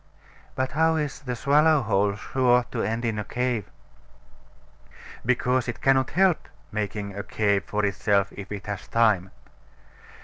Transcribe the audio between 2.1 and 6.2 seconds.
sure to end in a cave? Because it cannot